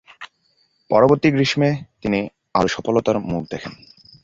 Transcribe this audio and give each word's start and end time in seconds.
পরবর্তী 0.89 1.27
গ্রীষ্মে 1.31 1.69
তিনি 2.01 2.19
আরও 2.55 2.67
সফলতার 2.67 3.17
মুখ 3.29 3.41
দেখেন। 3.51 3.73